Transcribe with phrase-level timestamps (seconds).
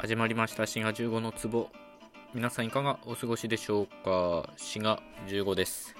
[0.00, 0.64] 始まりました。
[0.68, 1.70] 滋賀15の壺。
[2.32, 4.48] 皆さんいかがお過ごしでしょうか？
[4.56, 5.96] 滋賀15です。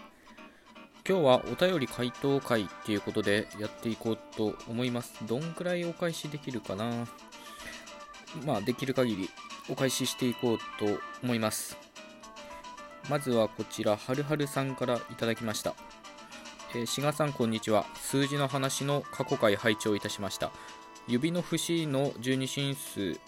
[1.05, 5.15] 今日はお便り回答会っていうことでやっていこうと思います。
[5.27, 7.09] どんくらいお返しできるかな？
[8.47, 9.29] まあできる限り
[9.69, 11.77] お返ししていこうと思います。
[13.11, 15.75] まずはこちらはるはるさんからいただきました。
[16.77, 17.85] え、志賀さんこんにちは。
[17.97, 20.53] 数字の話の過去回拝聴いたしました。
[21.09, 23.19] 指の節の十二進数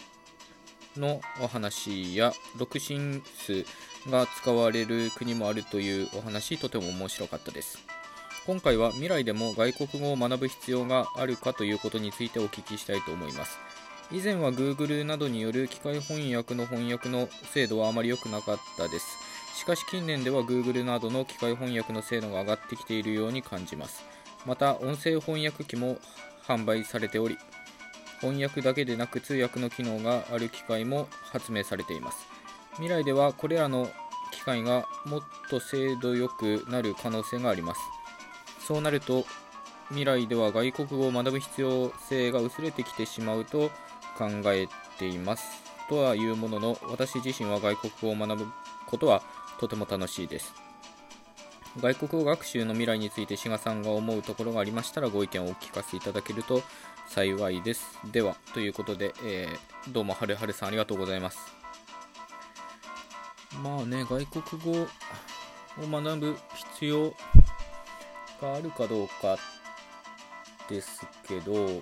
[0.96, 3.64] のお話や6進数
[4.10, 7.78] が使われる国もあるというお話とても面白かったです。
[8.46, 13.58] 今回は未来でも外国語を学ぶ必要があるかということについてお聞きしたいと思います。
[14.12, 19.06] 以前は Google などによる機械翻訳の翻訳の精度はあまり良くなかったです。
[19.54, 24.02] しかし近年では Google などの機械翻訳の精度が上がってきているように感じます。
[24.46, 25.98] また音声翻訳機も
[26.46, 27.36] 販売されており
[28.20, 32.26] 翻訳だけでなく通訳の機能がある機械も発明されています。
[32.74, 33.88] 未来ではこれらの
[34.30, 37.80] 機械がもっと精度よくなる可能性があります。
[38.66, 39.24] そうなると
[39.88, 43.70] 未来では外国語を学ぶ必要性が薄れてきてしまうと
[44.16, 44.68] 考え
[44.98, 45.62] ています。
[45.88, 48.52] とはいうものの私自身は外国語を学ぶ
[48.86, 49.22] ことは
[49.58, 50.54] とても楽しいです。
[51.80, 56.62] 外国語学習の未来について志賀さんが思うところがありましたらご意見をお聞かせいただけると
[57.10, 57.98] 幸いです。
[58.12, 61.40] では、ということで、えー、どうもはるはるさんありがとうございます。
[63.64, 64.86] まあね、外国語を
[66.02, 67.10] 学ぶ必要
[68.40, 69.36] があるかどうか
[70.68, 71.80] ですけど、う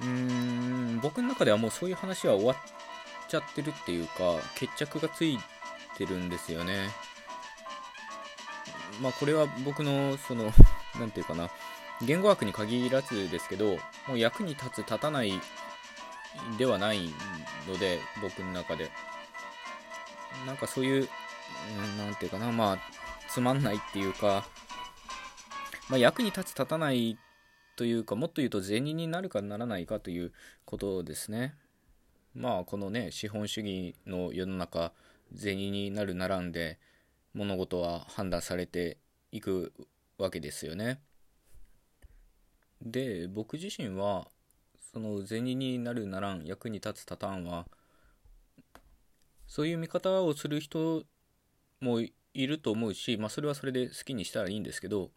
[0.00, 2.56] ーん、僕の中ではもうそういう話は終わっ
[3.30, 5.38] ちゃってるっていうか、決着がつい
[5.96, 6.90] てるんですよね。
[9.00, 10.52] まあこれは僕の、その、
[11.00, 11.48] なんていうかな、
[12.02, 13.76] 言語学に限らずですけど、
[14.08, 15.32] もう役に立つ、立たない
[16.58, 17.10] ではない
[17.68, 18.90] ので、僕の中で。
[20.46, 21.08] なんかそういう、
[21.98, 22.78] なんていうかな、まあ、
[23.28, 24.46] つまんないっていうか、
[25.88, 27.18] まあ、役に立つ、立たない
[27.76, 30.32] というか、もっと言うと銭になるかならないかという
[30.64, 31.54] ことですね。
[32.34, 34.92] まあ、このね、資本主義の世の中、
[35.36, 36.78] 銭になるならんで、
[37.34, 38.98] 物事は判断されて
[39.32, 39.72] いく
[40.16, 41.00] わけですよね。
[42.82, 44.28] で僕自身は
[44.92, 47.66] その銭になるならん役に立つタターンは
[49.46, 51.04] そういう見方をする人
[51.80, 55.10] もいると思うし、まあ、それはそれで好きにしたらいいんですけど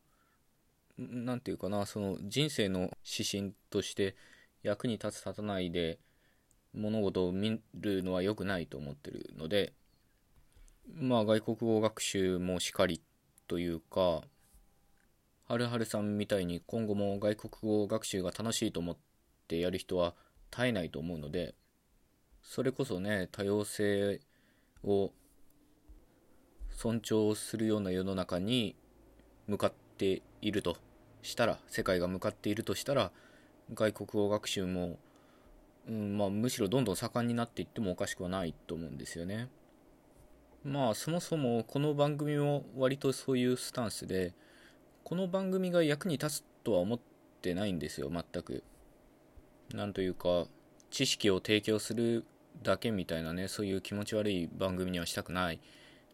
[0.98, 4.16] 何て言うかなその人生の指針として
[4.62, 6.00] 役に立つ立たないで
[6.74, 9.74] 物事を見るのは良くないと思ってるので
[10.92, 13.02] まあ外国語学習もしかり
[13.48, 14.22] というか
[15.48, 18.98] はるはるさんみたいに今後も外国語学習が楽しいと思っ
[19.48, 20.14] てやる人は
[20.52, 21.54] 絶えないと思うので
[22.42, 24.22] それこそね多様性
[24.84, 25.12] を
[26.70, 28.76] 尊重するような世の中に
[29.48, 30.78] 向かっていると
[31.22, 33.12] したら世界が向かっているとしたら
[33.74, 34.98] 外国語学習も、
[35.88, 39.50] うんまあ、むしろどんどん盛んになっていってもおかしくはないと思うんですよね。
[40.64, 44.34] まあそもそもこの番組も割とそういうスタンスで
[45.04, 47.00] この番組が役に立つとは思っ
[47.42, 48.64] てないんですよ全く。
[49.74, 50.46] なんというか
[50.92, 52.26] 知識を提供する
[52.62, 55.60] だけみたいなねそういう気持ち悪い番組にはしたくない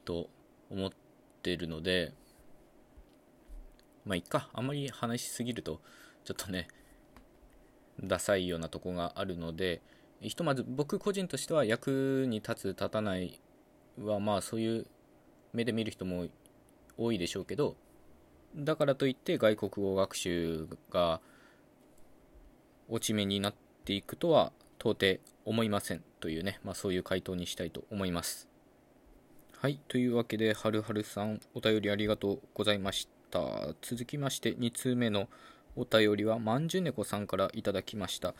[0.06, 0.28] と
[0.72, 0.90] 思っ
[1.44, 2.14] てるので
[4.06, 4.50] まあいっか。
[4.54, 5.82] あんまり話しすぎると
[6.24, 6.68] ちょっとね
[8.04, 9.82] ダサいようなとこがあるので
[10.20, 13.40] ひとまず僕個人としては役に立つ立たない
[14.02, 14.88] はまあそういう
[15.54, 16.26] 目で見る人も
[16.98, 17.76] 多いでしょうけど
[18.56, 21.22] だからといって外国語学習が
[22.88, 23.54] 落ち目になっ
[23.86, 28.48] ていくとは到底思いませんというね、まあ、そういう回答にしたいと思います。
[29.58, 33.76] はい、というわけで、はるはるさん、お便りありがとうございました。
[33.82, 35.28] 続きまして、2通目の
[35.76, 38.36] お便りは、まんじゅねこさんからいただきました。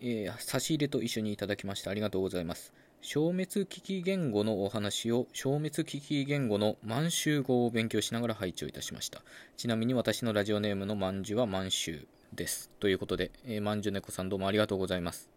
[0.00, 1.90] えー、差し入れと一緒にいただきました。
[1.90, 2.72] ありがとうございます。
[3.06, 9.20] 消滅危機言語のお話を消滅危機言語の満州語を勉強しながら配置をいたしました。
[9.58, 12.70] ちなみに私のラジオネームのまんじゅは満州です。
[12.80, 15.28] ということで、えー、まんじゅ猫さんどうもありがとうございます。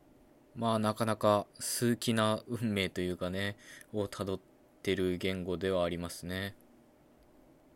[0.55, 3.57] まあなかなか数奇な運命というかね、
[3.91, 4.39] をたどっ
[4.81, 6.55] てる言語ではありますね。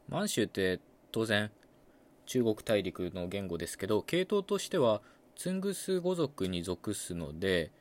[0.08, 0.80] 満州って
[1.12, 1.52] 当然
[2.28, 5.02] 中国大陸の言語ですけど、系統としては
[5.36, 7.72] ツングス語族に属すので、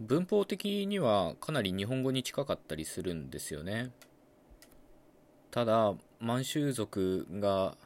[0.00, 3.90] 文法的にはかなり日本語に近かったりするんですよね。
[5.50, 7.76] ただ満州族が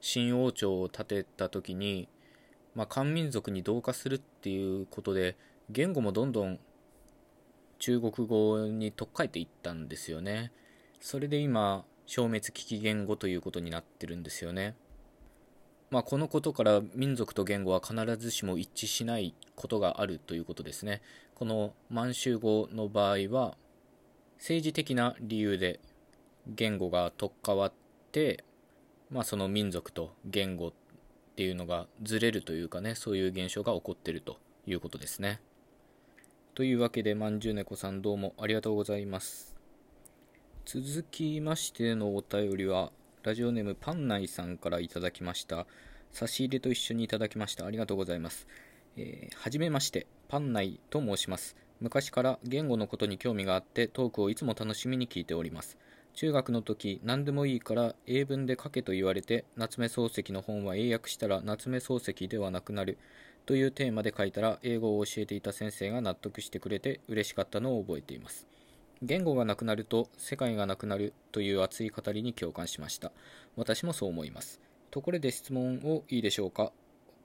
[0.00, 2.08] 新王朝を建てた時に、
[2.76, 5.36] まあ、漢民族に同化するっていうことで
[5.68, 6.60] 言語もどんどん
[7.80, 10.52] 中国語に取っ換えていったんですよね。
[11.00, 14.76] それで今消滅危機言語ということになってるんですよね。
[15.90, 21.00] まあ、このことから民族と言語は必ずしも一致しないことがあるということですね。
[21.34, 23.56] この満州語の場合は
[24.38, 25.80] 政治的な理由で
[26.48, 27.72] 言語が取っ換わっ
[28.10, 28.44] て、
[29.10, 30.72] まあ、その民族と言語っ
[31.36, 35.40] ていうのがずれるというかねそういう現象が起こってるということですね。
[36.54, 39.54] というわけでまんじゅう猫さんどうもありがとうございます。
[40.64, 42.90] 続きましてのお便りは
[43.26, 45.66] ラジオネームパンナイさんからいただきました。
[46.12, 47.66] 差し入れと一緒にいただきました。
[47.66, 48.46] ありがとうございます。
[48.96, 51.56] えー、はじめまして、パンナイと申します。
[51.80, 55.76] 昔から言語のことに興味があってトークをいつも楽しみに聞いております。
[56.14, 62.96] 中学の時、何でもいいから英文で書けと言われて、夏目漱石の本は英訳したら夏目漱石ではなくなる
[63.44, 68.46] というテーマで書いたら英語を教えていた先生が納得してくれて嬉しかったのを覚えています。
[69.02, 73.12] 言語がなくなると世界がなくなるという熱い語りに共感しました。
[73.56, 74.60] 私もそう思います。
[74.90, 76.72] ところで質問をいいでしょうか。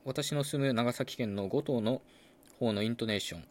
[0.03, 2.01] 私の住む長崎県の五島の
[2.59, 3.45] 方のイントネーション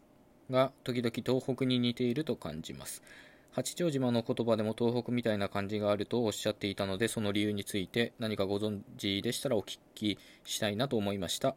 [0.51, 3.01] が時々東北に似ていると感じます。
[3.51, 11.55] 八丈島の言葉でも東北みたいな感じがあるとおっしゃっていたので、その理由について何かご存知でしたらお聞きしたいなと思いました。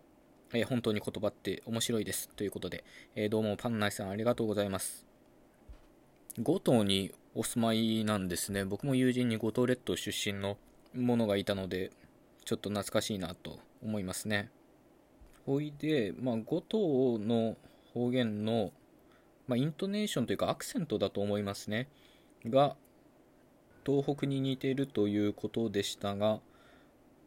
[0.53, 2.29] えー、本当に言葉って面白いです。
[2.31, 2.85] ということで、
[3.15, 5.14] えー、どうもパンナイさんありがとうございます。
[6.41, 8.65] 五島にお住まいなんですね。
[8.65, 10.57] 僕も友人に五島列島出身の
[10.93, 11.93] 者がいたので、
[12.45, 14.51] ちょっと懐かしいなと思いますね。
[15.47, 17.57] ほいで、まあ、五島の
[17.93, 18.73] 方言の、
[19.47, 21.89] まあ、イントネーションというかアクセントだと思いますね。
[22.45, 22.75] が、
[23.87, 26.41] 東北に似ているということでしたが、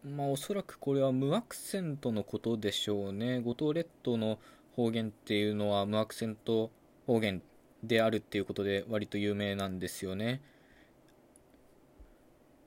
[0.03, 3.39] まあ、おそらくこれは無アクセントのことでしょうね。
[3.39, 4.38] 五島列島の
[4.75, 6.71] 方言っていうのは無アクセント
[7.06, 7.42] 方言
[7.83, 10.41] であるっていうことで割と有名なんですよね。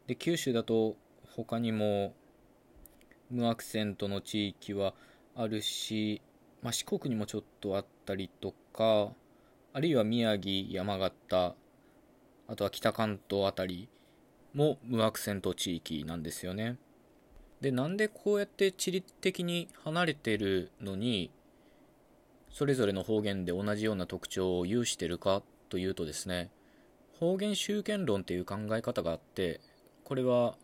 [0.06, 0.96] で九州だと
[1.36, 2.14] 他にも
[3.30, 4.94] 無アクセントの地域は
[5.36, 6.20] あるし、
[6.62, 9.12] まあ、四国にもちょっとあったりとか
[9.72, 11.54] あるいは宮城山形
[12.48, 13.88] あとは北関東あたり
[14.52, 16.76] も無アクセント地域なんですよね
[17.60, 21.30] でなんでこうやって地理的に離れてるのに
[22.50, 26.50] それぞれの方言で同じような特徴を有してるかというとですね
[27.18, 29.60] 方言集権論っていう考え方があって
[30.04, 30.56] これは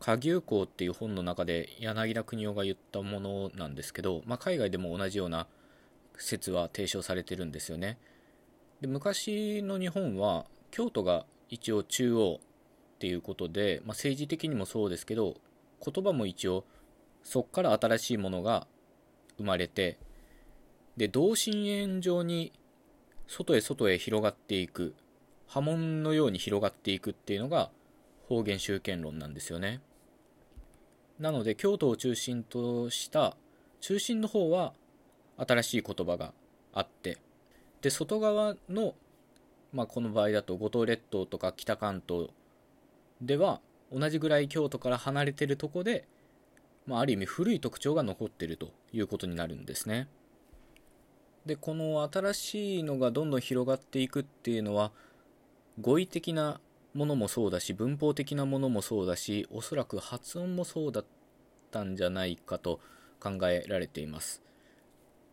[0.00, 5.48] 下牛校っていう本の中で柳田国夫が言ったものなんですけど、まあ、海外でも同じような
[6.16, 7.98] 説は提唱されてるんですよね。
[8.80, 15.36] で昔の日本は京都が一応中央っていうことで、まあ、政治的にもそうですけど
[15.84, 16.64] 言葉も一応
[17.24, 18.66] そっから新しいものが
[19.36, 19.98] 生まれて
[20.98, 22.52] で同心円状に
[23.28, 24.96] 外へ外へ広がっていく
[25.46, 27.70] 波紋のように広がっていくっていうのが
[28.28, 29.80] 方言集権論なんですよね
[31.20, 33.36] なので京都を中心とした
[33.80, 34.72] 中心の方は
[35.36, 36.32] 新しい言葉が
[36.74, 37.18] あって
[37.80, 38.94] で外側の、
[39.72, 42.30] まあ、この場合だと五島列島とか北関東
[43.22, 43.60] では
[43.92, 46.08] 同じぐらい京都から離れてるとこで、
[46.86, 50.08] まあ、ある意味古い特徴が残ってるということになるんですね。
[51.48, 54.92] でこの新しいのがどんどん広がっていくっていうのは
[55.80, 56.60] 語彙的な
[56.92, 61.04] ものもそうだし文法的なものもそうだしおそらく発音もそうだっ
[61.70, 62.80] たんじゃないかと
[63.18, 64.42] 考えられています。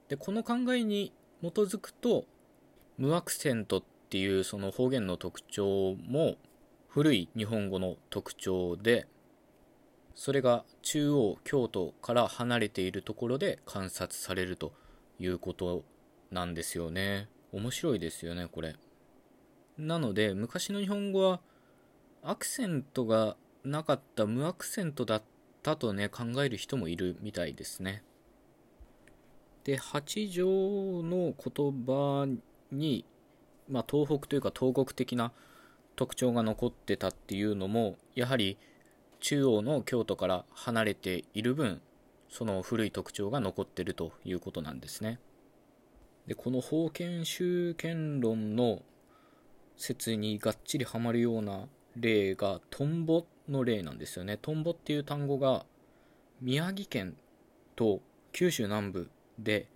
[0.07, 2.23] でこの考えに基づくと
[2.97, 6.37] 無アクセントっていうその方言の特徴も
[6.87, 9.05] 古い日本語の特徴で
[10.13, 14.71] それが中央京都から離れているところで観察されると
[15.19, 15.83] いうこと
[16.35, 17.29] なんですよね。
[17.51, 18.75] 面白いですよね、これ。
[19.77, 21.39] なので、昔の日本語は、
[22.21, 25.23] アクセントがなかった無アクセントだっ
[25.63, 28.03] たとね、考える人もいるみたいですね。
[29.63, 32.27] で、八条の言葉
[32.71, 33.05] に、
[33.69, 35.31] まあ、東北というか東国的な
[35.95, 38.57] 特徴が残ってたっていうのも、やはり
[39.21, 41.81] 中央の京都から離れている分、
[42.29, 45.19] その古い特徴が残ってるということなんですね。
[46.27, 48.81] でこの封建集権論の
[49.77, 54.37] 説にがっちりはまるような例がトンボの例なんですよね。
[54.41, 55.65] トンボっていう単語が
[56.41, 57.15] 宮城県
[57.75, 58.01] と
[58.31, 59.67] 九州南部で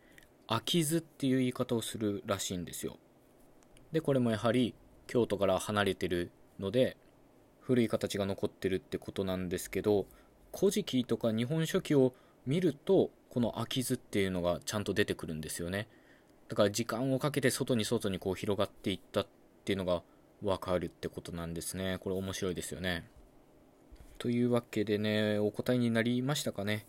[0.48, 2.98] 秋津っていう言い方をするらしいんですよ。
[3.92, 4.74] でこれもやはり
[5.08, 6.98] 京都から離れてるので
[7.62, 10.08] 古い形が残ってるってことなんですけど
[10.56, 12.14] 「古事記」とか「日本書紀」を
[12.46, 15.88] 見るとこの秋津っていうのがちゃんと出てくるんですよね。
[16.50, 19.28] だから時間をかけて外に外にこう広がっていったっ
[19.64, 20.02] ていうのが
[20.44, 21.98] わかるってことなんですね。
[22.00, 23.08] これ面白いですよね。
[24.18, 26.86] というわけでね、お答えになりましたかね。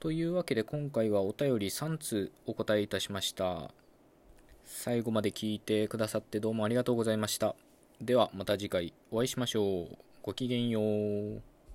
[0.00, 3.72] というわけで今回はお便り3通お答えいたしました。
[4.64, 7.54] 最後まで聞いてくださってどうもありがとうございました。
[8.00, 9.96] ではまた次回お会いしましょう。
[10.22, 11.51] ごきげんよう。